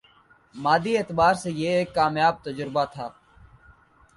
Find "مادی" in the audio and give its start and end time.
0.55-0.93